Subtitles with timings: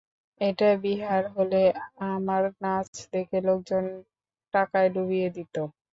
[0.41, 1.61] এটা বিহার হলে,
[2.09, 3.83] আমার নাচ দেখে লোকজন
[4.53, 5.55] টাকায় ডুবিয়ে দিত।